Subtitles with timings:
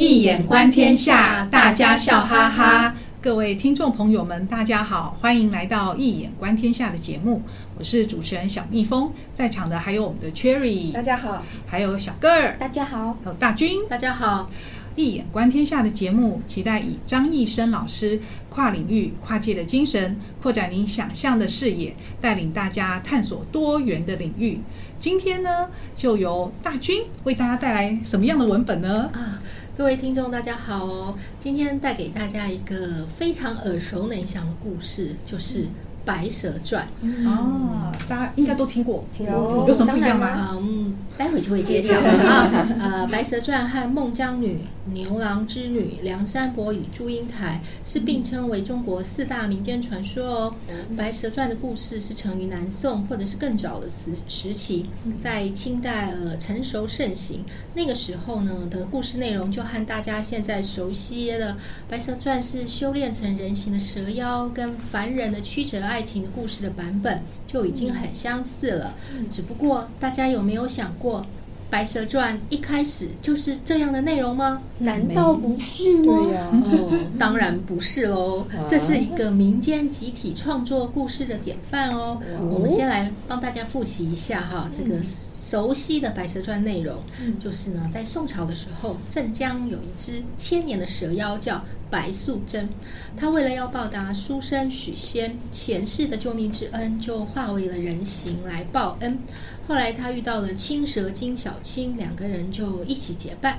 [0.00, 2.94] 易眼观天下，大家笑哈哈。
[3.20, 7.42] 各位听众朋友们，大家好，欢迎来到《一眼观天下》的节目。
[7.76, 14.48] 我是主持人小蜜蜂，在场的还有我们的 Cherry，大家好；还有小个儿，大家好；还有大军，大家好。
[15.00, 24.60] 《一眼观天下》的节目，期待以张艺生老师跨领域、跨界的精神，扩展您想象的视野，带领大家探索多元的领域。
[24.98, 29.08] 今天呢，就由大军为大家带来什么样的文本呢？
[29.12, 29.37] 啊，
[29.78, 31.16] 各位听众，大家好哦！
[31.38, 35.62] 今天带给大家一个非常耳熟能详的故事，就是。
[36.08, 36.88] 《白蛇传》
[37.28, 40.58] 哦，大家应该都听过，听过有什么不一样吗？
[40.58, 42.48] 嗯，待会就会介绍 啊。
[42.80, 44.58] 呃，《白蛇传》和孟姜女、
[44.94, 50.54] 牛郎织女、梁山伯与祝英台是并称为中国四大民间传说哦。
[50.96, 54.86] 《白蛇传》的故事是成于南宋或者是更早的时时期，
[55.20, 57.44] 在清代呃成熟盛行。
[57.74, 61.52] 那个时候呢的故事内容就和大家现在熟悉的
[61.86, 65.97] 《白蛇传》是修炼成人形的蛇妖跟凡人的曲折爱。
[65.98, 68.94] 爱情的故事的版本就已经很相似了，
[69.28, 71.22] 只不过大家有没有想过，
[71.68, 74.62] 《白蛇传》一开始就是这样的内容吗？
[74.78, 76.22] 难道不是吗？
[76.22, 82.20] 对呀，哦，当然不是喽，这是一个民间集体创作故事的典范哦。
[82.48, 87.02] 我们先来帮大家复习一下哈，这个熟悉的《白蛇传》内容，
[87.40, 91.60] 就是呢，在宋朝的时候，镇江有一只千年的蛇妖叫。
[91.90, 92.68] 白素贞，
[93.16, 99.18] 她为了要报答书生许仙前世的救命之恩，就化为了人形来报恩。
[99.66, 103.58] 后来她遇到了青蛇精小青，两个人就一起结伴。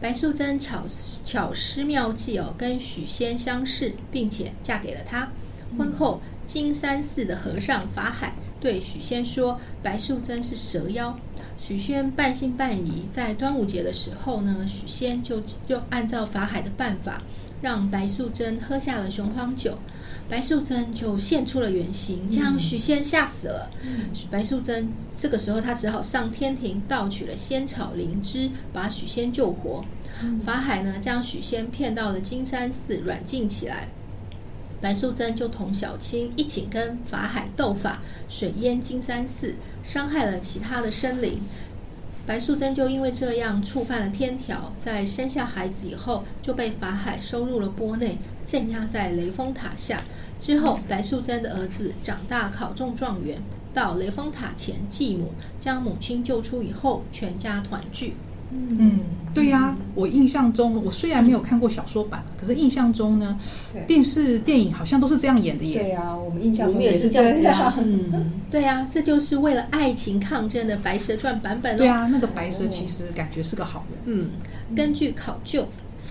[0.00, 0.84] 白素贞巧
[1.24, 5.30] 巧施妙计哦，跟许仙相识，并且嫁给了他。
[5.76, 11.18] 婚后，金山寺的和尚法海对许仙说：“白素贞是蛇妖。”
[11.58, 13.04] 许仙半信半疑。
[13.14, 17.22] 在端午节的时候呢，许仙就就按照法海的办法。
[17.60, 19.78] 让白素贞喝下了雄黄酒，
[20.28, 23.70] 白素贞就现出了原形，将许仙吓死了。
[23.82, 29.84] 嗯、白素贞这个时候，她只好上天庭盗取了仙草灵芝，把许仙救活。
[30.22, 33.88] 嗯、法海呢，将许仙骗到了金山寺软禁起来。
[34.80, 41.38] 白素贞就同小青一起跟法海斗法，水淹金山寺，伤害了其他的生灵。
[42.30, 50.04] 白素贞就因为这样触犯了天条，在生下孩子以后就被法海收入了钵内，镇压在雷峰塔下。
[50.38, 53.42] 之后，白素贞的儿子长大考中状元，
[53.74, 58.14] 到雷峰塔前祭母，将母亲救出以后，全家团聚。
[58.50, 59.00] 嗯，
[59.32, 63.38] 对呀、啊，我印象中，我虽然没有看过小说版，可是印象中呢，
[63.86, 65.80] 电视电影好像都是这样演的耶。
[65.80, 67.74] 对呀、啊，我们印象中也是这样子啊。
[67.80, 71.78] 嗯， 对呀、啊，这就是为了爱情抗争的《白蛇传》版本哦。
[71.78, 73.98] 对啊，那个白蛇其实感觉是个好人。
[74.06, 74.30] 嗯，
[74.74, 75.68] 根据考究。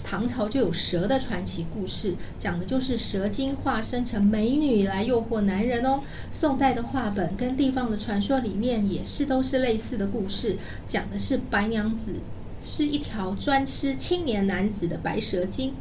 [0.10, 6.02] 唐朝就有蛇的传奇故事，讲的就是蛇精化身成美女来诱惑男人哦。
[6.32, 12.16] 宋代的话本跟地方的传说里面也是都是类似的故事，讲的是白娘子
[12.60, 15.76] 是一条专吃青年男子的白蛇精。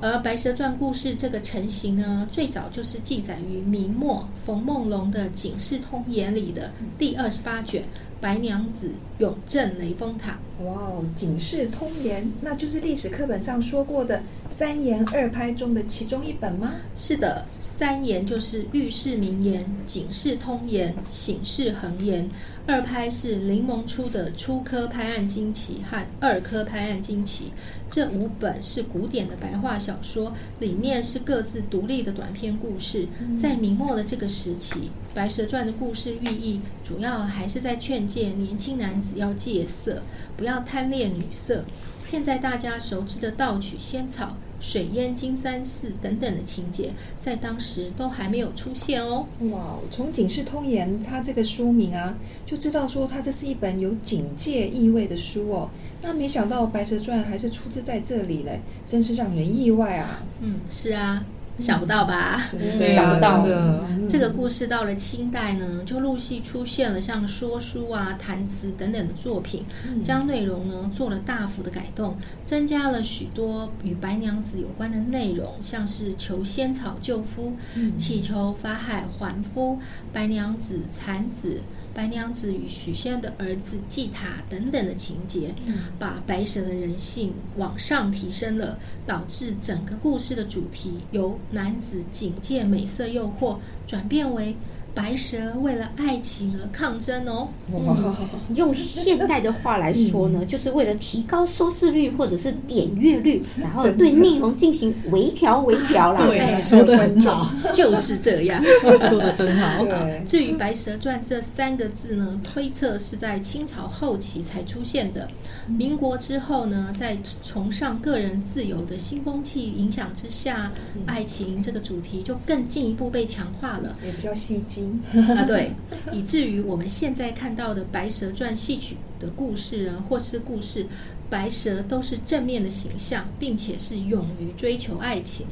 [0.00, 7.82] 而《白蛇传》故事这个成型呢，最早就是记载于明末冯梦龙的《警世通言》里的第二十八卷。
[8.18, 10.38] 白娘子永镇雷峰塔。
[10.64, 16.76] 哇哦，《警世通言》那就是历史课本上说过的三言二拍中的其中一本吗？
[16.96, 22.24] 是的，三言就是喻世名言，《警世通言》、《醒世恒言》；
[22.66, 27.44] 二拍是林檬出的《初科拍案惊奇》和《二科拍案惊奇》。
[27.88, 33.06] 这五本是古典的白话小说，里面是各自独立的短篇故事。
[33.38, 34.80] 在明末的这个时期，
[35.14, 40.02] 《白蛇传》的故事寓意主要还是在劝诫年轻男子要戒色，
[40.36, 41.64] 不要贪恋女色。
[42.04, 49.26] 现在大家熟知的盗取仙草、水淹金山寺等等的情节，在当时都还没有出现哦。
[49.50, 55.68] 哇，从《警世通言》它这个书名啊，就知道说它这是一本有警戒意味的书哦。
[56.00, 60.22] 那没想到《白蛇传》还是出自在这里嘞，真是让人意外啊！
[60.40, 61.24] 嗯，是啊，
[61.58, 62.48] 想不到吧？
[62.52, 63.84] 对，想不到的。
[64.08, 69.64] 这个故事到了清代呢，就陆续出现了像说书啊、弹词等等的作品，
[70.04, 77.56] 将内容呢做了大幅的改动，增加了许多与白娘子有关的内容，像是求仙草救夫、
[77.98, 79.78] 祈求法海还夫、
[80.12, 81.62] 白娘子产子。
[81.96, 85.54] 白娘子与许仙的儿子祭塔等等的情节，
[85.98, 94.54] 把白蛇的人性往上提升了，导致整个故事的主题由男子警戒美色诱惑，转变为
[94.96, 97.48] 白蛇为了爱情而抗争哦。
[97.70, 106.22] 嗯、用现代的话来说呢，就是为了提高收视率或者是点阅率，然后对内容进行微调微调啦。
[106.26, 109.84] 对，说的很好，就是这样， 说的真好。
[110.26, 115.28] 至于《白蛇传》这三个字呢，推测是在清朝后期才出现的。
[115.68, 120.72] 民国之后呢，在崇尚个人自由的新风气影响之下，
[121.06, 125.44] 爱情这个主题就更进一步被强化了，也比较吸睛啊。
[125.44, 125.72] 对，
[126.12, 130.86] 以至于我们现在看到的《白蛇传》戏曲的故事啊，或是故事，
[131.28, 135.46] 白蛇都是正面的形象，并且是勇于追求爱情。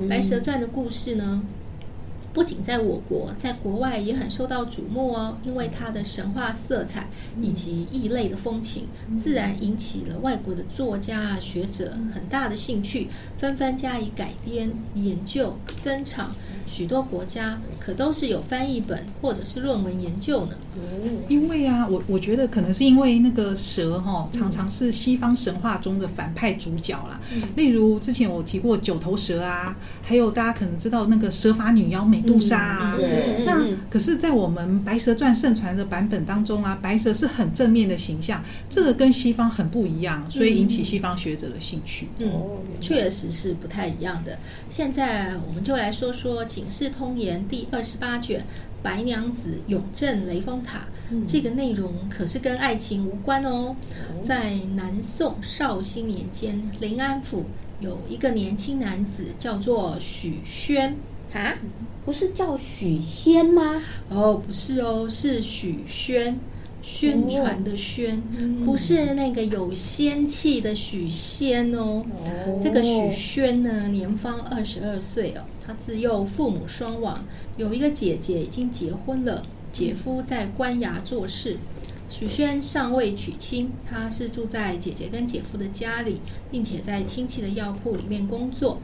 [0.08, 1.42] 《白蛇传》的故事呢，
[2.38, 7.08] 不仅在我国，在国外也很受到瞩目哦，因为它的神话色彩
[7.42, 8.86] 以及异类的风情，
[9.18, 16.36] 自然引起了外国的作家啊、学者很大的兴趣，纷纷加以改编、研究、增长。
[16.68, 20.56] 许多国家可都是有翻译本或者是论文研究呢。
[21.28, 27.18] 因为啊，我我觉得可能是因为那个蛇哈、哦，常常是西方神话中的反派主角啦。
[27.56, 32.96] 例如之前我提过九头蛇啊，还有大家可能知道那个蛇发女妖美杜莎啊。
[33.44, 42.08] 那可是，在我们《白蛇传》盛传的版本当中啊，白蛇是很正面的形象，这个跟西方很不一样，所以引起西方学者的兴趣。
[42.18, 42.30] 嗯，
[42.80, 44.38] 确实是不太一样的。
[44.68, 46.44] 现在我们就来说说。
[46.58, 48.40] 《警世通言》第二十八卷
[48.82, 50.88] 《白娘子永镇雷峰塔》，
[51.24, 53.76] 这个内容可是跟爱情无关哦。
[54.24, 57.44] 在南宋绍兴年间，临安府
[57.78, 60.96] 有一个年轻男子，叫做许宣
[61.32, 61.58] 啊，
[62.04, 63.80] 不是叫许仙吗？
[64.08, 66.40] 哦，不是哦，是许宣。
[66.80, 68.22] 宣传的宣，
[68.64, 72.02] 不是那个有仙气的许仙哦。
[72.58, 75.42] 这个许宣呢，年方二十二岁哦。
[75.68, 77.26] 他自幼父母双亡，
[77.58, 81.58] 有一个姐姐已经结婚了，姐夫在官衙做事。
[82.08, 88.78] 许宣尚未娶亲，他是住在姐姐跟姐夫的家里，并且在亲戚的药铺里面工作。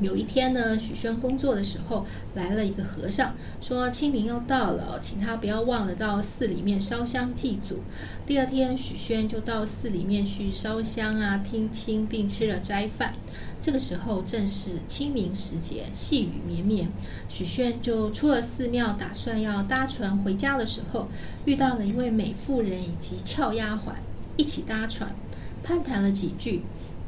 [0.00, 7.80] 有一天呢，许宣工作的时候来了一个和尚，说清明要到了，请他不要忘了到寺里面烧香祭祖。
[8.24, 13.16] 第二天，许宣就到寺里面去烧香啊，听经，并吃了斋饭。
[13.60, 16.88] 这个时候正是清明时节，细雨绵绵。
[17.28, 21.08] 许宣就出了寺庙，打算要搭船回家的时候，
[21.44, 23.92] 遇到了一位美妇人以及俏丫鬟，
[24.36, 25.14] 一起搭船，
[25.62, 26.62] 攀谈了几句。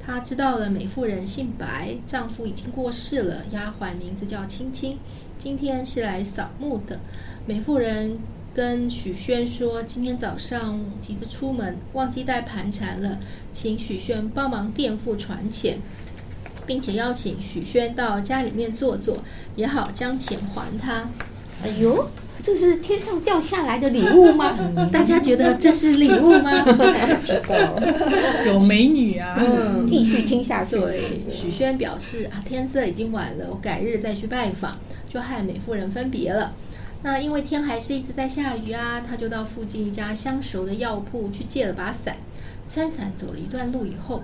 [0.05, 3.47] 他知道了美妇人姓白，丈夫已经过世了。
[3.53, 4.99] 丫鬟名字叫青青，
[5.39, 7.01] 今天是来扫墓的。
[7.47, 8.19] 美妇人
[8.53, 13.21] 跟许宣说，今天早上急着出门，忘记带盘缠了，
[13.53, 15.79] 请许宣帮忙垫付船钱，
[16.73, 19.19] 并且邀请许宣到家里面坐坐，
[19.57, 21.07] 也好将钱还他。
[21.63, 22.09] 哎呦！
[22.43, 24.59] 这是天上掉下来的礼物吗？
[24.91, 26.63] 大家觉得这是礼物吗？
[26.65, 26.73] 不
[27.27, 27.79] 知道，
[28.51, 29.37] 有美女啊！
[29.39, 30.77] 嗯，继续听下去。
[30.77, 36.55] 对，许宣表示啊，天色已经晚了，我改日再去拜访，就和美妇人分别了。
[37.03, 42.17] 那因为天还是一直在下雨啊，他就到附近一家相熟的药铺去借了把伞，
[42.67, 44.23] 撑伞走了一段路以后，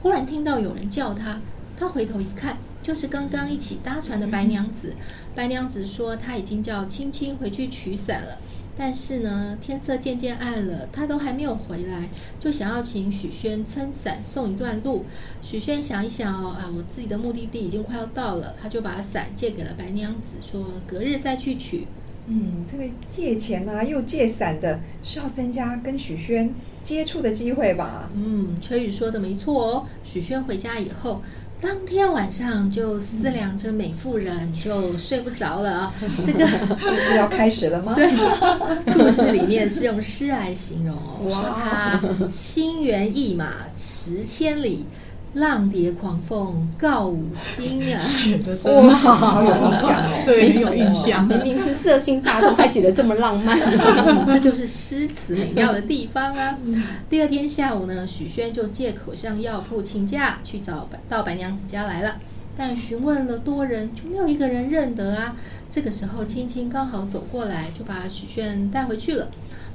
[0.00, 1.38] 忽然听到有人叫他，
[1.80, 2.58] 他回头一看。
[2.82, 4.94] 就是刚刚一起搭船的白娘子，
[5.34, 8.38] 白娘子说她已经叫青青回去取伞了，
[8.74, 12.08] 但是呢，天色渐渐暗了，她都还没有回来，
[12.40, 15.04] 就想要请许宣撑伞送一段路。
[15.42, 21.86] 许宣想一想哦，啊，我自己的目的地已经快要到了，他就把伞借给了白娘子，说隔日再去取。
[22.26, 26.52] 嗯，这个借钱啊又借伞的，是要增加跟许宣
[26.82, 28.08] 接触的机会吧？
[28.14, 29.86] 嗯，崔宇说的没错哦。
[30.02, 31.20] 许宣回家以后。
[31.60, 35.94] 当天晚上就思量着美妇人，就睡不着了啊！
[36.24, 37.92] 这个故事要开始了吗？
[37.94, 38.10] 对，
[38.94, 44.86] 故事里面是用诗来形容 哦，说他心猿意马驰千里。
[45.34, 47.24] 浪蝶狂凤告五
[47.56, 47.98] 经啊！
[47.98, 50.22] 写的真好，好有印象哦。
[50.26, 51.24] 对，很有印象。
[51.24, 53.56] 明明是色心大动，还写的这么浪漫，
[54.26, 56.58] 这就是诗词美妙的地方啊！
[57.08, 62.16] 第二天下午呢，许宣就借口向药铺请假去找白到白娘子家来了，
[62.56, 65.36] 但询问了多人，就没有一个人认得啊。
[65.70, 69.28] 这个时候，青青刚好走过来，就把许宣带回去了。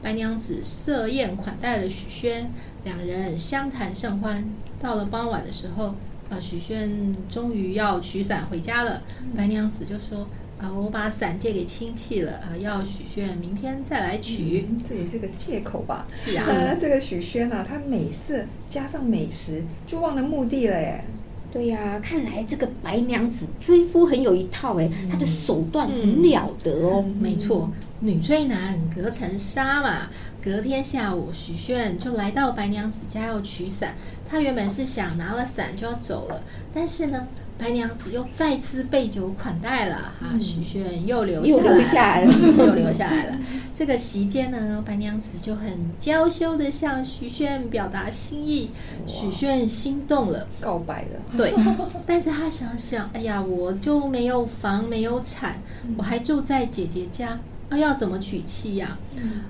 [0.04, 2.52] 白娘子设宴款待了许宣。
[2.86, 4.48] 两人相谈甚欢，
[4.80, 5.96] 到了傍晚的时候，
[6.30, 9.02] 啊，许宣终于要取伞回家了。
[9.36, 10.28] 白娘子就说
[10.62, 14.68] ：“啊，我把伞借给亲戚了，啊，要许宣明天再来取。
[14.70, 16.08] 嗯”这也是个借口吧？
[16.14, 16.46] 是啊。
[16.48, 21.04] 呃，这个许宣啊，他美色加上美食，就忘了目的了耶。
[21.52, 27.04] 对呀、啊，看来这个白娘子追夫很有一套哎，她的手段很了得哦。
[27.08, 30.10] 嗯、没错，女追男隔层纱嘛。
[30.46, 33.96] 隔天下午，许炫就来到白娘子家要取伞。
[34.30, 43.40] 他原本是想拿了伞就要走了，但是呢，白娘子又再次备酒款待了，哈、嗯，许炫又留又留下来了， 又留下来了。
[43.74, 48.70] 这个席间呢，白娘子就很娇羞地向许炫表达心意，
[49.08, 51.36] 许炫心动了，告白了。
[51.36, 51.52] 对，
[52.06, 55.60] 但是他想想，哎呀，我就没有房，没有产，
[55.98, 58.98] 我还住在姐姐家，啊，要怎么娶妻呀？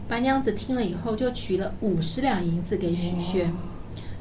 [0.08, 3.54] 白娘子听了以后，就取了五十两银子给许炫，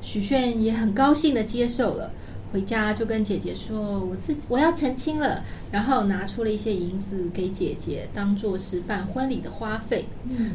[0.03, 2.13] 许炫也很高兴的接受了。
[2.53, 10.05] 回家就跟姐姐说：“我自我要成亲了。”然后拿出了一些银子给姐姐，当做是办婚礼的花费。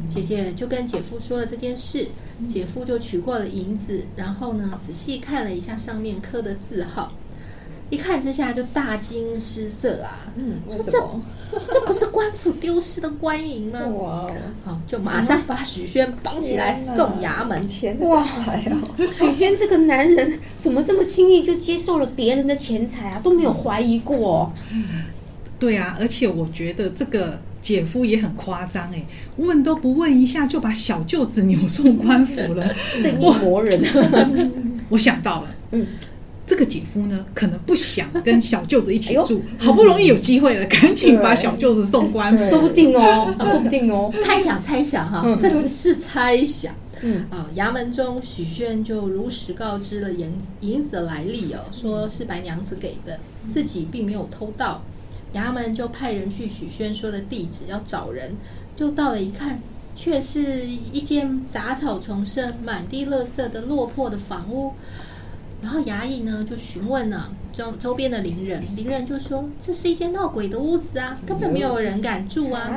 [0.08, 2.08] 姐姐就跟姐夫说了这件事，
[2.48, 7.12] 姐夫就取过了银子，然后呢，仔细看了一下上面刻的字号。
[7.90, 10.32] 一看之下就大惊失色啊！
[10.36, 11.20] 嗯，为什么？
[11.50, 13.80] 这这不是官府丢失的官银吗？
[13.98, 14.30] 哇！
[14.64, 17.66] 好，就马上把许宣绑起来送衙门。
[17.66, 18.24] 钱哇！
[19.10, 23.20] 许宣这个男人怎么这么轻易就接受了别人的钱财啊？
[23.24, 24.52] 都没有怀疑过。
[25.58, 29.04] 对啊，而且我觉得这个姐夫也很夸张哎，
[29.36, 34.70] 问都不问一下就把小舅子扭送官府了， 正义魔人。
[34.90, 35.84] 我想到了，嗯。
[36.50, 42.44] 这个姐夫呢，可能不想跟小舅子一起住，哎、好不容易有机会了，赶紧把小舅子送官府。
[42.50, 46.74] 说不定哦， 说不定哦，猜想猜想哈，嗯、这只是猜想。
[47.02, 53.20] 嗯啊，衙门中许宣就如实告知了银银子的来历哦，说是白娘子给的，
[53.52, 54.82] 自己并没有偷盗。
[55.34, 58.32] 衙门就派人去许宣说的地址要找人，
[58.74, 59.62] 就到了一看，
[59.94, 64.72] 却是一间杂草丛生、满地垃圾的落魄的房屋。
[65.62, 72.70] 然后衙役呢就询问了周周边的邻人，邻人就说，这是一间闹鬼的屋子啊，根本没有人敢住啊。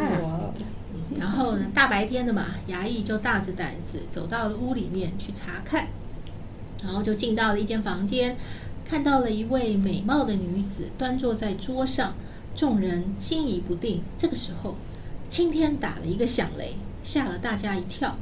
[1.19, 5.87] 然后呢，大白天的嘛，衙役就大着胆子走到了屋里面去查看，
[6.83, 8.35] 然后就进到了一间房间，
[8.83, 12.15] 看到了一位美貌的女子端坐在桌上，
[12.55, 14.01] 众人惊疑不定。
[14.17, 14.75] 这个时候，
[15.29, 16.73] 青天打了一个响雷，
[17.03, 18.17] 吓了大家一跳。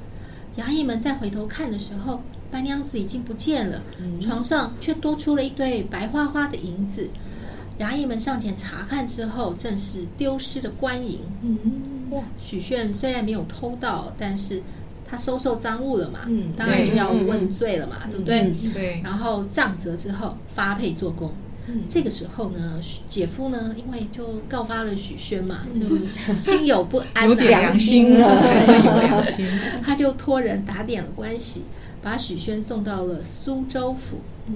[0.58, 3.82] 衙役们再回头看的时候，白娘子已经不见了，
[4.20, 7.10] 床上却多出了一堆白花花的银子。
[7.80, 11.20] 衙役们上前查看之后，正是丢失的官银。
[12.12, 12.24] 哇！
[12.40, 14.62] 许炫虽然没有偷盗，但是
[15.10, 16.20] 他收受赃物了嘛，
[16.56, 18.54] 当然就要问罪了嘛，对不对？
[18.74, 19.02] 对。
[19.04, 21.32] 然后杖责之后发配做工。
[21.88, 28.28] 这个时候呢，姐夫呢，因为就告发了许宣嘛，就心有不安， 有点良心了，
[28.86, 29.48] 有良心。
[29.82, 31.64] 他就托人打点了关系。
[32.02, 34.18] 把许宣送到了苏州府。
[34.48, 34.56] 嗯，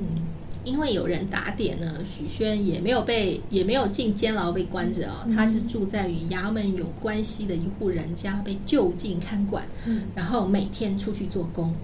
[0.64, 5.34] 因为有人打点呢，许宣也没有被，也没有进监牢被关着啊、哦。
[5.36, 9.68] 他是住在与衙门有关系的一户人家，被就近看管。
[9.86, 11.76] 嗯，然后每天出去做工。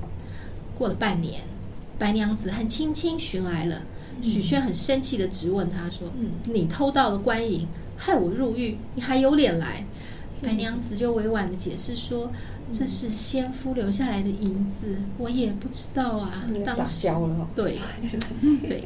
[0.76, 1.42] 过了半年，
[2.00, 3.84] 白娘子和青青寻来了。
[4.24, 9.86] 许宣很生气地质问他说：“嗯，你偷盗了官银，害我入狱，你还有脸来？”
[10.42, 12.32] 白娘子就委婉地解释说。
[12.72, 16.46] 这是先夫留下来的银子，我也不知道啊。
[16.66, 17.08] 当时
[17.56, 17.78] 对
[18.68, 18.84] 对，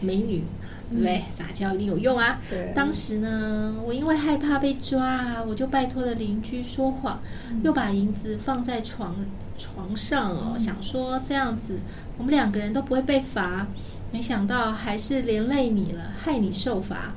[0.00, 0.42] 美女
[0.90, 2.40] 对撒娇一定有用啊。
[2.74, 7.20] 当时呢，我因为害怕被抓啊，我就拜托了邻居说谎，
[7.62, 9.14] 又把银子放在床
[9.56, 11.78] 床上哦，想说这样子
[12.16, 13.66] 我们两个人都不会被罚。
[14.10, 17.14] 没想到还是连累你了，害你受罚。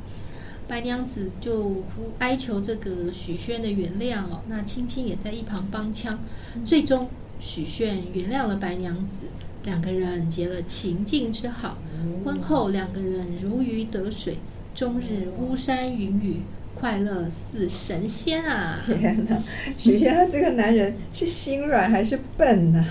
[0.71, 6.17] 白娘子就哭哀求这个许宣的原谅哦，那青青也在一旁帮腔。
[6.65, 7.09] 最终
[7.41, 9.27] 许宣原谅了白娘子，
[9.65, 11.77] 两个人结了秦晋之好。
[12.23, 14.37] 婚后两个人如鱼得水，
[14.73, 16.37] 终日巫山云雨，
[16.73, 18.81] 快乐似神仙啊！
[18.85, 19.37] 天哪，
[19.77, 22.85] 许宣他这个男人是心软还是笨呢？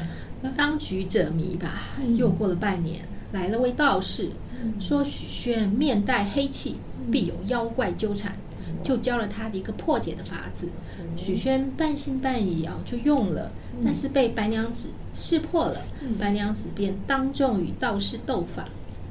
[0.54, 1.80] 当局者迷吧。
[2.18, 3.00] 又过了半年，
[3.32, 4.32] 来了位道士，
[4.78, 6.76] 说许宣面带黑气。
[7.10, 8.36] 必有妖怪纠缠，
[8.82, 10.68] 就教了他的一个破解的法子。
[11.16, 13.52] 许宣半信半疑啊，就用了，
[13.84, 15.82] 但是被白娘子识破了。
[16.18, 18.68] 白娘子便当众与道士斗法，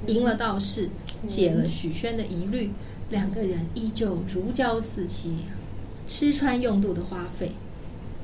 [0.07, 0.89] 赢了道士，
[1.27, 2.71] 解了许宣的疑虑。
[3.09, 5.45] 两个人依旧如胶似漆，
[6.07, 7.53] 吃穿用度的花费，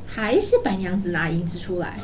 [0.06, 2.00] 还是白娘子拿银子出来。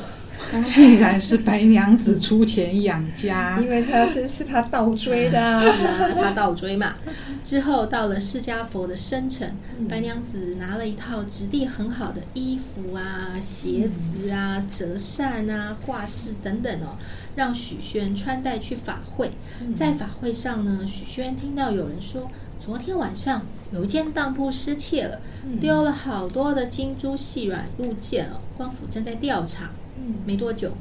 [0.63, 6.95] 竟然是白娘子出钱养家，因为他是是他倒追的啊，是啊，他倒追嘛。
[7.43, 9.57] 之后到了释迦佛的生辰，
[9.89, 16.98] 白娘子拿了一套质地很好的衣服啊、鞋子啊、折扇啊、挂饰等等哦，
[17.36, 19.31] 让许宣穿戴去法会。
[19.74, 22.29] 在法会上呢，许宣听到有人说，
[22.63, 25.19] 昨天晚上有一间当铺失窃了，
[25.60, 28.41] 丢了好多的金珠细软物件哦。
[28.55, 29.71] 官府正在调查。
[30.25, 30.71] 没多久，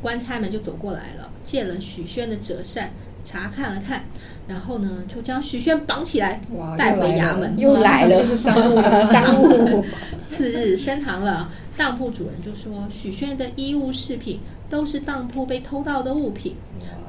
[0.00, 2.90] 官差们就走过来了，借了许宣的折扇
[3.24, 4.04] 查看了看。
[4.46, 6.40] 然后呢，就将许宣绑起来，
[6.78, 7.54] 带回衙门。
[7.58, 9.84] 又来了，是赃物 了，赃物。
[10.24, 16.56] 次日升堂了，当铺主人就说：“许宣的衣物饰品都是当铺被偷盗的物品。”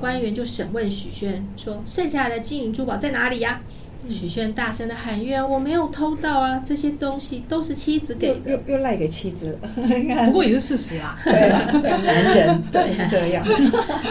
[0.02, 3.62] 官员就审问许宣说：“剩下的金银珠宝在哪里呀？”
[4.08, 9.70] 许炫大声的喊冤：“我没有偷到啊，这些东西都是妻子给的。”又又赖给妻子了，
[10.28, 11.20] 不过也是事实啊。
[11.26, 13.46] 对啊，男人 对是这样。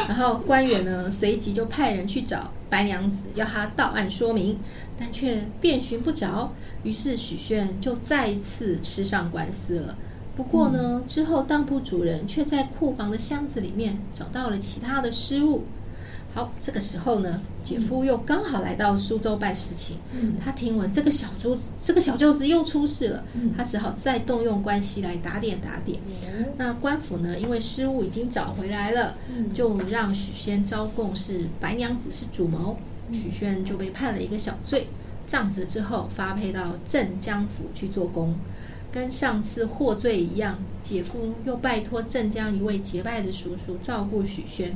[0.09, 4.59] 然后官员呢，随即就派人去找白娘子，要她到案说明，
[4.99, 6.53] 但却遍寻不着。
[6.85, 9.97] 于是许炫就再一次吃上官司了。
[10.37, 15.65] 不过呢，之后当铺主人却在库房的箱子里面找到了其他的失物。
[16.35, 19.97] 好，这个时候呢，姐夫又刚好来到苏州办事情。
[20.13, 25.99] 嗯、他听闻这个小舅子，这个小舅子又出事了，嗯、他只好再动用关系来打点打点。
[26.29, 32.77] 嗯、那官府呢，因为失误已经找回来了，嗯、就让许仙招供是白娘子是主谋，
[33.09, 34.87] 嗯、许仙就被判了一个小罪。
[35.27, 38.35] 杖责之后发配到镇江府去做工，
[38.93, 44.75] 跟上次获罪一样，姐夫又拜托镇江一位结拜的叔叔照顾许宣。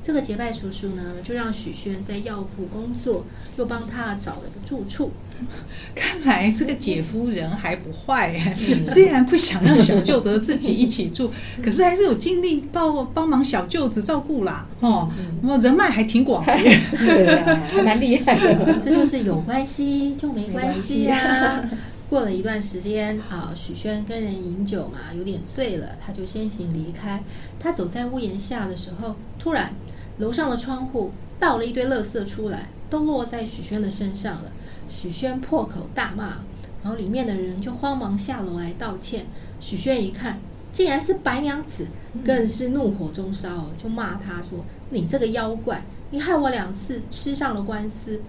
[0.00, 3.24] 这个结拜叔叔呢，就让许宣在药铺工作，
[3.56, 5.12] 又帮他找了个住处。
[5.94, 8.36] 看来这个姐夫人还不坏，
[8.84, 11.30] 虽然不想让小舅子自己一起住，
[11.62, 14.66] 可是还是有精力帮帮忙小舅子照顾啦。
[14.80, 15.08] 哦，
[15.42, 16.54] 那么人脉还挺广的，
[16.98, 18.78] 对啊，还蛮厉害的。
[18.80, 21.68] 这就是有关系就没关系呀。
[22.10, 27.22] 过了一段时间啊，许宣跟人饮酒嘛，有点醉了，他就先行离开。
[27.60, 29.72] 他走在屋檐下的时候，突然。
[30.18, 34.52] 楼上的窗户倒了一堆垃圾出来，都落在许宣的身上了。
[34.90, 36.38] 许宣破口大骂，
[36.82, 39.26] 然后里面的人就慌忙下楼来道歉。
[39.60, 40.40] 许宣一看，
[40.72, 41.88] 竟然是白娘子，
[42.24, 48.22] 更是怒火中烧，就骂他说：“你这个妖怪，你害我两次吃上了官司，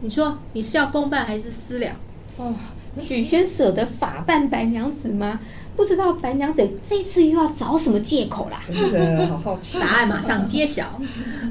[0.00, 1.96] 你说你是要公办还是私了？”
[2.38, 2.54] 哦，
[2.98, 5.40] 许宣舍得法办白娘子吗？
[5.80, 8.60] 不知道白娘子这次又要找什么借口啦？
[8.66, 9.78] 真的好好奇。
[9.80, 11.00] 答案马上揭晓。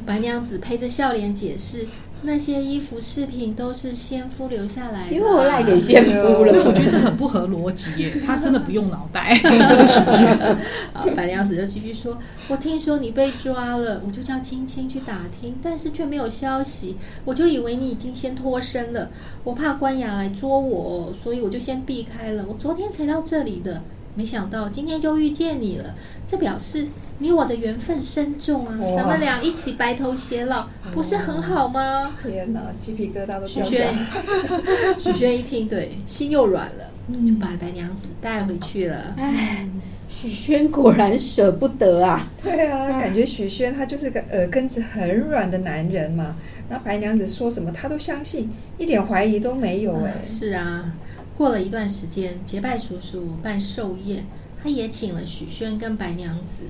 [0.05, 1.87] 白娘子陪着笑脸解释，
[2.21, 5.15] 那些衣服饰品都是先夫留下来的。
[5.15, 8.13] 因为我赖给先夫了，我觉得这很不合逻辑耶。
[8.23, 9.31] 他真的不用脑袋。
[10.93, 12.15] 啊，白娘子就继续说
[12.49, 19.09] ：“我听说你被抓了，我就叫青青去打听，但是却没有消息，我就以为你已经先脱身了。
[19.43, 22.45] 我怕官衙来捉我，所以我就先避开了。
[22.47, 23.81] 我昨天才到这里的。”
[24.15, 25.95] 没想到今天就遇见你了，
[26.25, 26.87] 这表示
[27.19, 28.77] 你我的缘分深重啊！
[28.95, 32.15] 咱们俩一起白头偕老，不是很好吗？
[32.21, 33.69] 天哪，鸡皮疙瘩都起来了。
[33.69, 39.15] 许宣， 许宣一听，对，心又软了，就把白娘子带回去了。
[39.17, 39.67] 唉，
[40.09, 42.27] 许宣果然舍不得啊！
[42.43, 46.35] 对啊，感觉许宣他就是个耳根子很软的男人嘛。
[46.69, 50.13] 那白娘子说什么他都相信，一点怀疑都没有哎。
[50.23, 50.93] 是啊。
[51.39, 54.25] 过了一段时间，结拜叔叔办寿宴，
[54.61, 56.63] 他也请了许宣跟白娘子。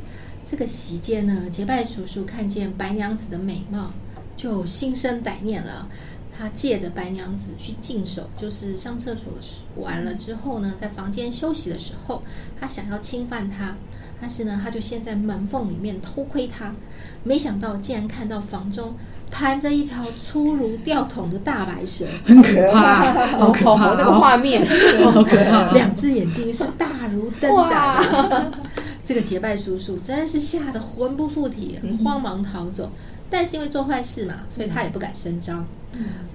[0.45, 3.91] 这个席间呢，结拜叔叔看见白娘子的美貌，
[4.37, 5.89] 就心生歹念了。
[6.37, 12.21] 他借着白娘子去净手，就是上厕所的时，完了之后呢，在房间休息的时候，
[12.59, 13.75] 他想要侵犯她，
[14.21, 16.75] 但是呢，他就先在门缝里面偷窥她，
[17.23, 18.93] 没想到竟然看到房中。
[19.31, 23.93] 盘着一条粗如吊桶的大白蛇，很可怕，好可怕！
[23.95, 24.65] 那个画面，
[25.03, 25.71] 好可怕。
[25.77, 28.51] 两只眼睛是大如灯盏。
[29.01, 32.91] 这个结拜叔叔真是吓得魂不附体，慌忙逃走。
[33.29, 35.65] 但是因为做坏事嘛，所以他也不敢声张。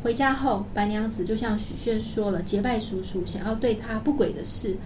[0.03, 4.77] 回家后，白娘子就向许宣说了结拜叔叔想要对他不轨的事。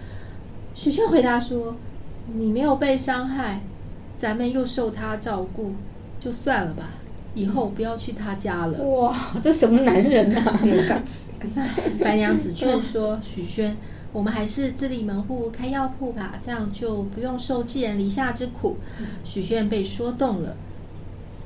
[0.75, 1.75] 许宣回答说
[2.33, 3.61] ：“你没有被伤害，
[4.15, 5.73] 咱们又受他照顾，
[6.19, 6.91] 就算了吧。”
[7.35, 8.83] 以后不要去他家了。
[8.83, 10.59] 哇，这什么男人啊！
[10.63, 11.31] 没有胆子。
[12.01, 13.77] 白娘子劝说许宣
[14.11, 18.77] ：“我们还是自立门户开药铺吧，这样就不用受寄人篱下之苦。”
[19.23, 20.57] 许宣被说动了，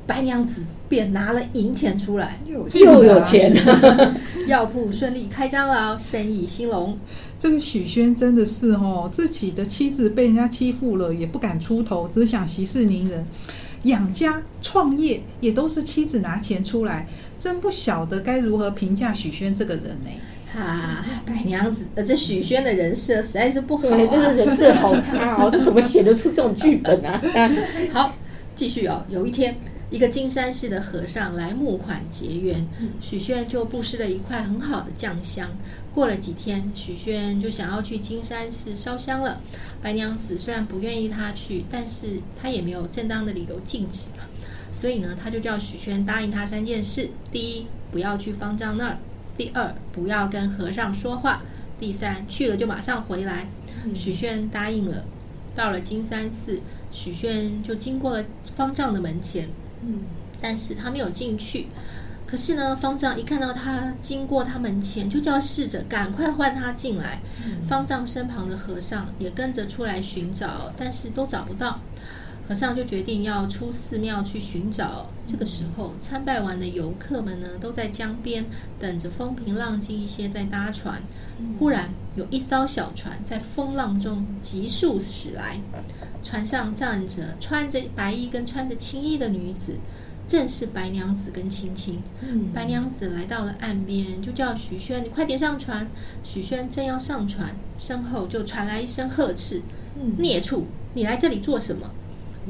[0.08, 4.16] 白娘子便拿了银钱出来，又 又有钱了，
[4.48, 6.98] 药铺顺利开张了，生意兴隆。
[7.38, 13.26] 这个许宣真的是哦，自己的妻子被人家欺负了，也不敢出头，只想息事宁人。
[13.84, 14.42] 养家
[14.74, 17.08] 创业也都是妻子拿钱出来，
[17.38, 20.60] 真不晓得该如何评价许宣这个人呢？
[20.60, 27.22] 啊，白娘子，呃，这许宣的人设实在是不好、啊，对，这个人设好差哦，这怎么写得出这种剧本啊？
[27.94, 28.16] 好，
[28.56, 29.06] 继续哦。
[29.10, 29.56] 有一天，
[29.92, 32.68] 一个金山寺的和尚来募款结缘，
[33.00, 35.48] 许宣就布施了一块很好的酱香。
[35.94, 39.40] 过了几天，许宣就想要去金山寺烧香了。
[39.84, 44.24] 白娘子虽然不愿意他去，但是他也没有正当的理由禁止嘛，
[44.74, 48.98] 所以呢，他就叫许宣答应他三件事：第一，不要去方丈那儿。
[49.38, 51.42] 第二，不要跟和尚说话；
[51.80, 53.48] 第三，去了就马上回来。
[53.96, 55.06] 许宣答应了。
[55.56, 56.60] 到了金山寺，
[56.92, 59.48] 许宣就经过了方丈的门前，
[59.84, 60.00] 嗯
[60.42, 61.68] 但是他没有进去。
[62.26, 67.22] 可是呢，方丈一看到他经过他门前，就叫侍者赶快唤他进来。
[67.68, 71.80] 方丈身旁的和尚也跟着出来寻找，但是都找不到。
[72.48, 75.10] 和尚就决定要出寺庙去寻找。
[75.26, 78.46] 这个时候，参拜完的游客们呢，都在江边
[78.80, 81.02] 等着风平浪静一些再搭船。
[81.58, 85.60] 忽然，有一艘小船在风浪中急速驶来，
[86.22, 89.80] 船上站着穿着白衣跟穿着青衣的女子，
[90.28, 92.04] 正是白娘子跟青青。
[92.54, 95.90] 白娘子来到了岸边，就叫许宣：“你快点上船。”
[96.24, 99.62] 许宣正要上船，身后就传来一声呵斥
[100.20, 101.90] ：“孽畜，你来这里做什么？”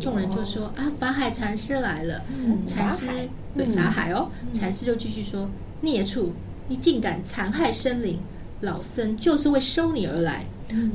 [0.02, 2.24] 众人就说：“啊，法海禅师来了。
[2.36, 3.08] 嗯”禅师
[3.56, 5.50] 对法海哦，禅师就继续说
[5.82, 6.34] ：“孽畜，
[6.68, 8.20] 你竟敢残害生灵，
[8.62, 10.46] 老僧就是为收你而来。”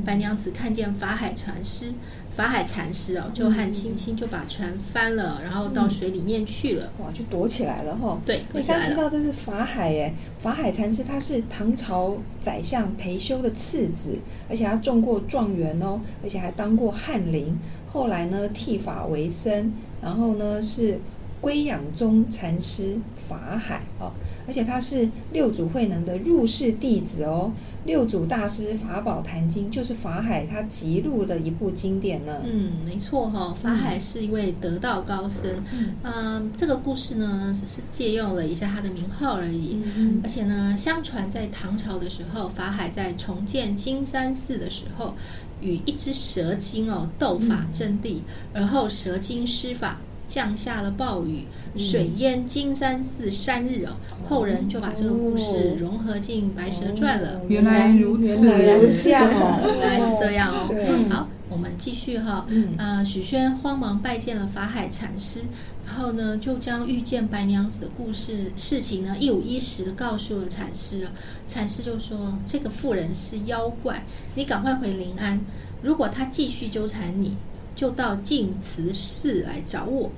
[0.03, 1.93] 白娘子看见法海禅师。
[2.35, 6.89] 法海禅师哦，就和青青就把船翻了，然后到水里面去了。
[6.99, 8.17] 哇，就躲起来了哈。
[8.25, 10.13] 对，我刚知道这是法海耶。
[10.41, 14.17] 法海禅师他是唐朝宰相裴休的次子，
[14.49, 17.57] 而且他中过状元哦，而且还当过翰林。
[17.91, 20.99] 后来呢，剃发为僧，然后呢是
[21.41, 24.11] 归养宗禅师法海哦。
[24.47, 27.51] 而且他是六祖慧能的入室弟子哦。
[27.85, 32.41] 六祖大师法宝坛经就是法海他辑录的一部经典呢。
[32.43, 35.51] 嗯，没错哈、哦，法海是一位得道高僧。
[35.71, 39.79] 嗯，嗯，这个故事呢只是借用了一下他的名号而已。
[39.95, 45.13] 嗯，而且呢，相传在唐朝的时候，法海在重建金山寺的时候，
[45.61, 49.99] 与一只蛇精哦斗法争地，而后蛇精施法。
[50.29, 51.45] 降下了暴雨，
[51.75, 53.97] 水淹金山寺三日哦。
[54.27, 57.41] 后人就把这个故事融合进《白蛇传》了。
[57.47, 60.69] 原来如此，原来是这样哦，原来是这样哦。
[61.09, 62.47] 好，我们继续哈。
[62.77, 65.41] 呃，许宣慌忙拜见了法海禅师，
[65.85, 71.07] 然后呢，就将遇见白娘子的故事事情呢一五一十的告诉了禅师。
[71.45, 75.41] 禅师就说：“这个妇人是妖怪，你赶快回临安。
[75.83, 77.37] 如果他继续纠缠你。”
[77.75, 80.11] 就到净慈寺来找我，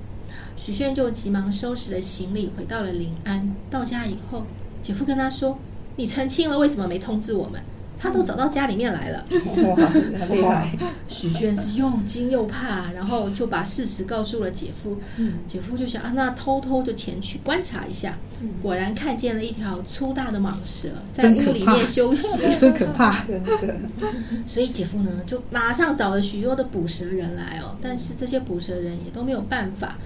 [0.56, 3.54] 许宣就急忙收拾了行李，回到了临安。
[3.70, 4.42] 到家以后，
[4.82, 5.60] 姐夫跟他说
[5.94, 7.62] ：“你成亲了，为什么没通知我们？”
[8.02, 9.24] 他都找到家里面来了。
[9.62, 10.76] 哇，很厉害！
[11.06, 14.98] 许宣是又惊又怕，然后就把事实告诉了姐夫。
[15.46, 18.18] 姐夫就想啊，那偷偷就前去观察一下。
[18.60, 23.76] 果然看见了一条粗大的蟒蛇在屋里面休息，真可怕， 真的。
[24.48, 29.96] 所以姐夫呢，就马上找了许多的捕蛇人来哦，但是这些捕蛇人也都没有办法。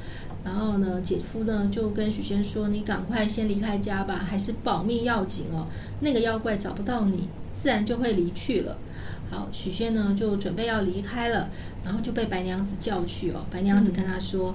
[0.44, 5.66] 然后呢，姐夫呢就跟许仙说：“你赶快先离开家吧，还是保命要紧哦。
[6.00, 8.76] 那个妖怪找不到你，自然就会离去了。”
[9.28, 11.50] 好，许仙呢就准备要离开了，
[11.84, 13.44] 然后就被白娘子叫去哦。
[13.50, 14.54] 白娘子跟他说：“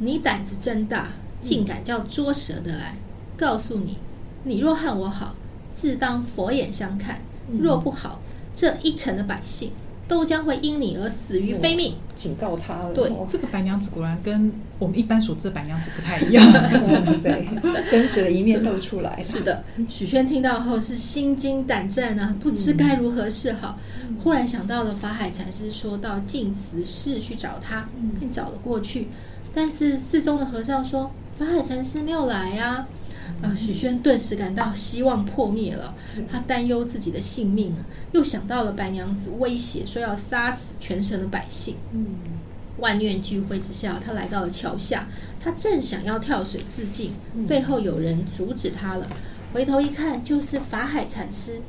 [0.00, 2.96] 嗯、你胆子真大，竟敢叫捉蛇的来。”
[3.38, 3.98] 告诉你，
[4.42, 5.36] 你若和我好，
[5.70, 7.18] 自当佛眼相看；
[7.60, 8.20] 若不好，
[8.52, 9.70] 这一城的百姓
[10.08, 11.94] 都将会因你而死于非命。
[12.16, 12.92] 警告他了。
[12.92, 16.44] 对，这个白娘子果然跟我们一般所知的白娘子不太一样。
[16.90, 17.46] 哇塞，
[17.88, 19.22] 真实的一面露出来了。
[19.22, 23.78] 是的，许宣听到后是心惊胆战啊，不知该如何是好。
[24.20, 29.08] 忽然想到了法海禅师说到净慈寺去找他，便找了过去。
[29.54, 32.86] 但是寺中的和尚说法海禅师没有来呀。
[33.42, 35.94] 呃，许宣顿时感到希望破灭了，
[36.30, 41.76] 他担忧自己的性命啊，又想到了白娘子威胁说要杀死全城的百姓。
[41.92, 42.06] 嗯，
[42.78, 45.08] 万念俱灰之下，他来到了桥下，
[45.40, 47.12] 他正想要跳水自尽，
[47.46, 49.06] 背后有人阻止他了。
[49.52, 51.60] 回头一看，就是法海禅师。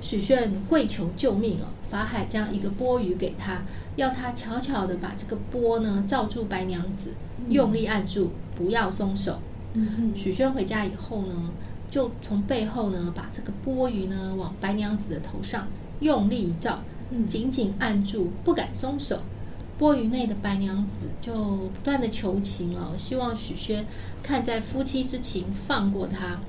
[0.00, 3.62] 许宣跪求救命哦，法海将一个钵盂给他，
[3.96, 7.14] 要他悄悄地把这个钵呢罩住白娘子，
[7.48, 9.40] 用力按住，不要松手。
[9.76, 11.52] 嗯许宣回家以后呢，
[11.90, 15.68] 就从背后呢把这个钵盂呢往白娘子的头上
[16.00, 16.82] 用力一照，
[17.28, 19.20] 紧紧按住，不敢松手。
[19.78, 23.84] 钵盂内的白娘子就不断的求情哦，希望许宣
[24.22, 26.40] 看在夫妻之情放过他。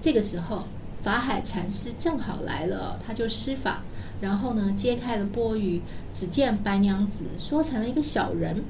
[0.00, 0.64] 这个时候，
[1.00, 3.84] 法海禅师正好来了，他就施法，
[4.20, 5.82] 然后呢揭开了钵盂，
[6.12, 8.64] 只见白娘子缩成了一个小人。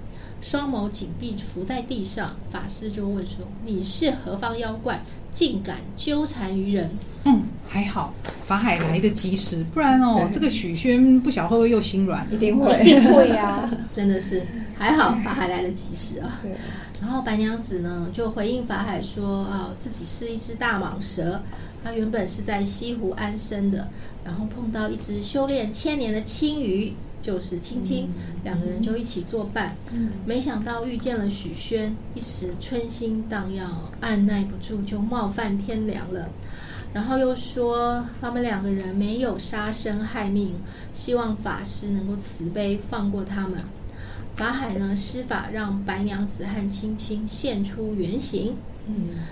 [0.45, 2.37] 双眸紧闭，伏在地上。
[2.45, 5.03] 法师就问说：“你是何方妖怪，
[5.33, 6.91] 竟敢纠缠于人？”
[7.25, 8.13] 嗯，还好
[8.47, 12.29] 法海来得及时，不然哦，这个许宣不晓得会不会又心软？
[12.31, 13.71] 一定会，一定会啊！
[13.95, 16.39] 真的是还好，法海来得及时啊。
[16.43, 16.53] 对。
[17.01, 21.41] 然后白娘子呢，就回应法海说：“啊，自己是一只大蟒蛇，
[21.83, 23.89] 她原本是在西湖安生的，
[24.23, 26.93] 然后碰到一只修炼千年的青鱼。”
[27.25, 28.11] 就是青青，
[28.45, 29.75] 两个人就一起作伴。
[30.27, 36.29] 没想到遇见了许宣，一时春心荡漾，按捺不住就冒犯天良了。
[36.93, 40.53] 然后又说他们两个人没有杀生害命，
[40.93, 43.59] 希望法师能够慈悲放过他们。
[44.37, 48.55] 法海呢施法让白娘子和青青现出原形，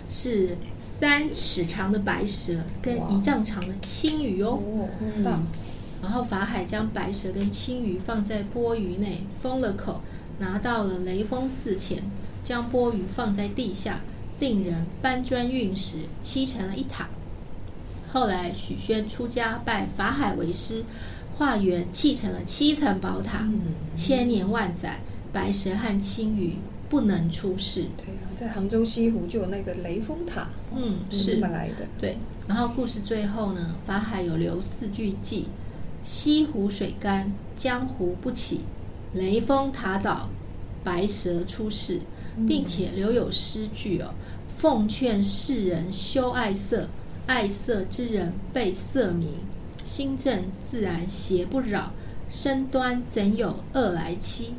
[0.08, 4.58] 是三尺长的白蛇跟一丈长的青鱼哦。
[5.00, 5.46] 嗯
[6.02, 10.00] 然后法海将白蛇跟青鱼放在钵盂内，封了口，
[10.40, 12.02] 拿到了雷峰寺前，
[12.42, 14.00] 将钵盂放在地下，
[14.40, 17.08] 令人搬砖运石，砌成了一塔。
[18.12, 20.84] 后来许宣出家拜法海为师，
[21.38, 23.48] 化缘砌成了七层宝塔，
[23.94, 25.00] 千年万载，
[25.32, 26.56] 白蛇和青鱼
[26.90, 27.86] 不能出世。
[27.96, 31.86] 对啊，在杭州西湖就有那个雷峰塔，嗯，是这么来的。
[32.00, 35.44] 对，然后故事最后呢，法海有留四句偈。
[36.02, 38.62] 西湖水干，江湖不起，
[39.14, 40.30] 雷峰塔倒，
[40.82, 42.00] 白蛇出世，
[42.46, 44.12] 并且留有诗句哦。
[44.48, 46.88] 奉劝世人休爱色，
[47.26, 49.36] 爱色之人被色迷。
[49.84, 51.92] 心正自然邪不扰，
[52.28, 54.54] 身端怎有恶来欺？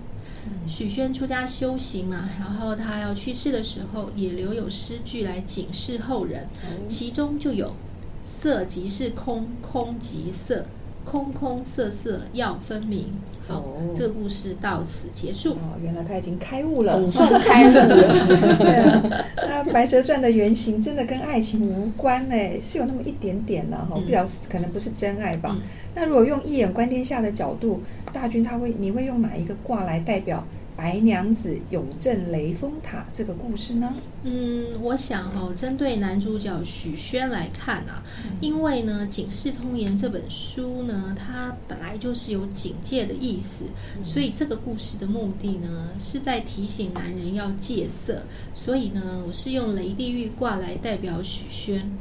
[0.68, 6.48] 许宣出家修行嘛，然后他要去世的时候，也留有诗句来警示后人，
[6.90, 7.76] 其中就有
[8.24, 10.66] “色即是空，空即色”。
[11.04, 13.06] 空空色色要分明。
[13.46, 15.52] 好，哦、这个故事到此结束。
[15.56, 17.98] 哦，原来他已经开悟了，总算开悟了。
[18.58, 19.04] 对啊，
[19.36, 25.52] 那《白蛇传》的原型真的跟爱情无关嘞，是有那么一点点的哈，不晓得可能不是真爱吧？
[25.54, 25.62] 嗯、
[25.94, 27.82] 那如果用一眼观天下的角度，
[28.14, 30.42] 大军他会，你会用哪一个卦来代表？
[30.76, 33.94] 白娘子永镇雷峰塔这个故事呢？
[34.24, 38.04] 嗯，我想哦，针对男主角许宣来看啊，
[38.42, 43.66] 因为呢，《警世通言》这本书呢，它本来就是有警戒的意思，
[44.02, 48.24] 所以这个故事的目的呢，是在提醒男人要戒色。
[48.54, 51.92] 所以呢，我是用雷地豫卦来代表许宣，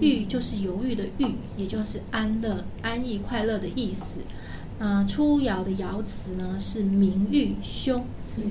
[0.00, 4.20] 玉就是犹豫的玉，也就是安乐、安逸、快乐的意思。
[4.78, 8.04] 嗯、呃，初爻的爻辞呢是明豫凶。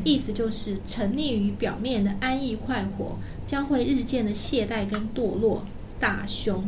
[0.04, 5.66] 意思就是沉溺于表面的安逸快活，将会日渐的懈怠跟堕落，
[6.00, 6.64] 大凶。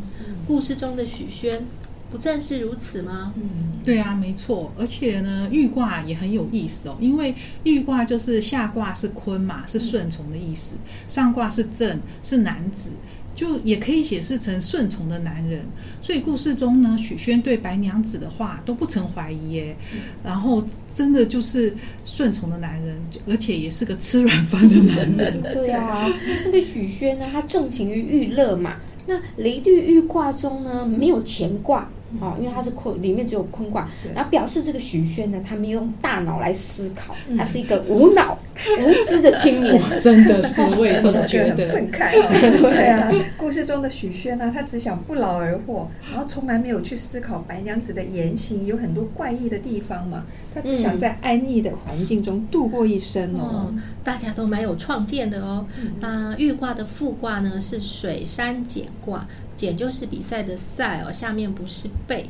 [0.48, 1.66] 故事中的许宣，
[2.12, 3.34] 不正是如此吗？
[3.38, 4.72] 嗯，对啊，没错。
[4.78, 10.76] 而且呢，豫卦也很有意思哦，因为豫卦就是下卦是坤嘛，是顺从的意思；
[11.08, 12.90] 上卦是震，是男子。
[13.36, 15.66] 就也可以解释成顺从的男人，
[16.00, 19.76] 所以故事中呢，许宣对白娘子的话都不曾怀疑耶，
[20.24, 22.96] 然后真的就是顺从的男人，
[23.28, 25.42] 而且也是个吃软饭的男人。
[25.54, 26.08] 对啊，
[26.46, 28.78] 那个许宣呢，他重情于玉乐嘛。
[29.06, 31.90] 那雷地玉卦中呢，没有乾卦。
[32.20, 38.38] 哦，因为它是坤，里面只有坤卦，然后表示这个许宣呢，他没有用大脑来思考，他是一个无脑、
[38.82, 42.60] 无知的青年， 真的是我也觉得，愤慨 哦。
[42.62, 53.68] 对啊，故事中的许宣呢，他只想不劳而获，然后从来没有去思考白娘子的言行有很多怪异的地方嘛，他只想在安逸的环境中度过一生哦。
[53.70, 55.66] 嗯、大家都蛮有创建的哦。
[56.02, 59.28] 啊、呃，豫卦的复卦呢是水山蹇卦。
[59.58, 62.26] 蹇就是比赛的赛哦，下面不是贝，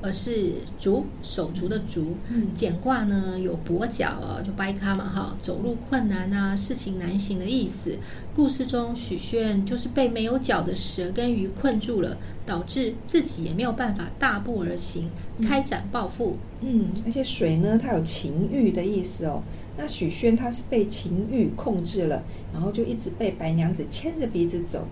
[0.00, 2.16] 而是足，手足的足。
[2.28, 7.98] 嗯、简卦呢有跛脚哦，就掰咖嘛哈，走路困难啊，事情难行的意思。
[8.34, 15.10] 故事中许宣就是被没有脚的蛇跟鱼困住了，导致自己也没有办法大步而行，
[15.42, 16.36] 开展抱负。
[16.60, 19.42] 嗯，而且水呢，它有情欲的意思哦。
[19.76, 24.88] 那许宣他是被情欲控制了，然后就一直被白娘子牵着鼻子走。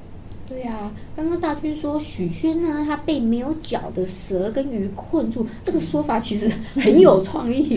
[0.48, 7.76] 对啊，刚刚大军说许宣呢，他被没有脚的蛇跟鱼困住，这个说法其实很有创意，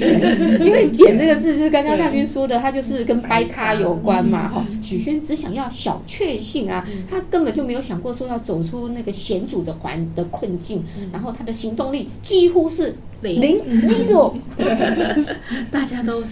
[0.59, 4.47] 因为“捡”这个字就是刚刚大军说的，它就是跟掰咖有关嘛。
[4.47, 14.33] 哈，许宣只想要小确幸啊，他根本就没有想过说要走出那个险阻的环的困境，然后他的行动力几乎是零零 zero，
[15.71, 16.23] 大家都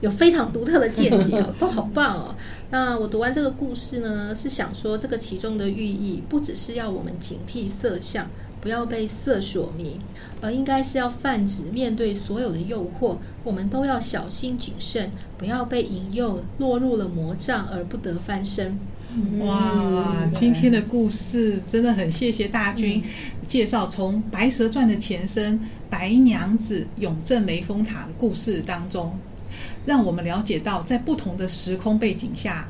[0.00, 2.34] 有非常独特的见解哦，都好棒哦。
[2.70, 8.28] 那我读完这个故事呢，是想说这个其中的寓意，不只是要我们警惕色相，
[8.60, 9.98] 不要被色所迷，
[10.42, 18.78] 而应该是要泛指面对所有的诱惑，我们都要小心谨慎，不要被引诱落入了魔障而不得翻身。
[19.38, 23.02] 哇，今天的故事真的很谢谢大军
[23.46, 29.18] 介绍，从《白蛇传》的前身白娘子永镇雷峰塔的故事当中。
[29.86, 32.68] 让我们了解到，在不同的时空背景下，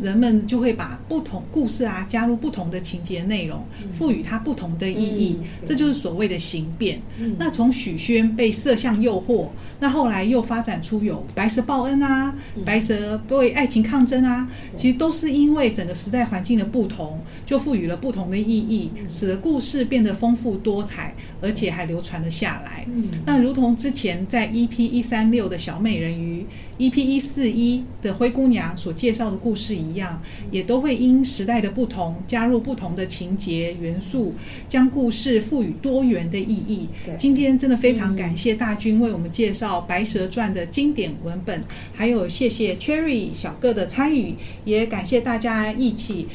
[0.00, 7.02] 人们就会把不同故事啊加入不同的情节内容，赋予它不同的意义，这就是所谓的形变。
[7.18, 9.48] 嗯、那从许宣被色相诱惑，
[9.80, 22.86] 那后来又发展出有白蛇报恩啊，嗯、白蛇为爱情抗争啊，嗯、其实都是因为整个时代环境的不同，就赋予了不同的意义，使得故事变得丰富多彩，而且还流传了下来。
[22.92, 26.44] 嗯、那如同之前在 EP 一三六的小美人鱼
[26.78, 30.20] ，EP 一四一的灰姑娘所介绍的故事一样。
[30.50, 34.34] 也都会因时代的不同，加入不同的情节元素，
[34.68, 36.88] 将故事赋予多元的意义。
[37.16, 41.62] 今天真的非常感谢大军为我们介绍《白蛇传》的经典文本，
[41.94, 46.26] 还有谢谢 Cherry 小哥的参与，也感谢大家一起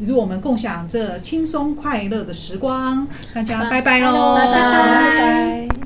[0.00, 3.06] 与我们共享这轻松快乐的时光。
[3.34, 4.36] 大家拜拜喽！
[4.36, 5.72] 拜拜。